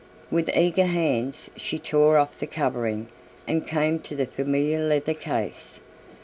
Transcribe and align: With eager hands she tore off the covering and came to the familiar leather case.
With 0.31 0.49
eager 0.57 0.87
hands 0.87 1.51
she 1.55 1.77
tore 1.77 2.17
off 2.17 2.39
the 2.39 2.47
covering 2.47 3.09
and 3.47 3.67
came 3.67 3.99
to 3.99 4.15
the 4.15 4.25
familiar 4.25 4.79
leather 4.83 5.13
case. 5.13 5.79